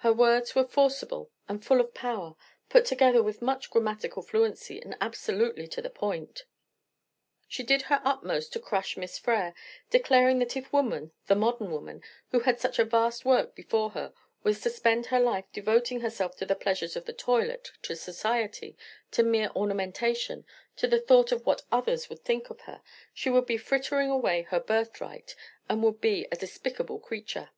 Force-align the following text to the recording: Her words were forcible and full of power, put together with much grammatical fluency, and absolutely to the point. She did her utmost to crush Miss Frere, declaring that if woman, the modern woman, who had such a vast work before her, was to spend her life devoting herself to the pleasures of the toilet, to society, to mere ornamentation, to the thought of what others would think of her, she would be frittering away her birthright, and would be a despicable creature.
Her 0.00 0.12
words 0.12 0.54
were 0.54 0.66
forcible 0.66 1.30
and 1.48 1.64
full 1.64 1.80
of 1.80 1.94
power, 1.94 2.36
put 2.68 2.84
together 2.84 3.22
with 3.22 3.40
much 3.40 3.70
grammatical 3.70 4.20
fluency, 4.22 4.78
and 4.78 4.94
absolutely 5.00 5.66
to 5.68 5.80
the 5.80 5.88
point. 5.88 6.44
She 7.48 7.62
did 7.62 7.80
her 7.88 8.02
utmost 8.04 8.52
to 8.52 8.60
crush 8.60 8.98
Miss 8.98 9.16
Frere, 9.18 9.54
declaring 9.88 10.40
that 10.40 10.58
if 10.58 10.74
woman, 10.74 11.12
the 11.26 11.34
modern 11.34 11.70
woman, 11.70 12.02
who 12.32 12.40
had 12.40 12.60
such 12.60 12.78
a 12.78 12.84
vast 12.84 13.24
work 13.24 13.54
before 13.54 13.92
her, 13.92 14.12
was 14.42 14.60
to 14.60 14.68
spend 14.68 15.06
her 15.06 15.18
life 15.18 15.46
devoting 15.54 16.00
herself 16.00 16.36
to 16.36 16.44
the 16.44 16.54
pleasures 16.54 16.94
of 16.94 17.06
the 17.06 17.14
toilet, 17.14 17.70
to 17.80 17.96
society, 17.96 18.76
to 19.12 19.22
mere 19.22 19.50
ornamentation, 19.56 20.44
to 20.76 20.86
the 20.86 21.00
thought 21.00 21.32
of 21.32 21.46
what 21.46 21.64
others 21.72 22.10
would 22.10 22.20
think 22.22 22.50
of 22.50 22.60
her, 22.68 22.82
she 23.14 23.30
would 23.30 23.46
be 23.46 23.56
frittering 23.56 24.10
away 24.10 24.42
her 24.42 24.60
birthright, 24.60 25.34
and 25.66 25.82
would 25.82 25.98
be 25.98 26.28
a 26.30 26.36
despicable 26.36 26.98
creature. 26.98 27.48